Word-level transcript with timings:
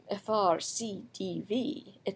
Fr. 0.19 0.59
C. 0.59 1.03
D. 1.13 1.41
V., 1.47 1.99
etc. 2.03 2.09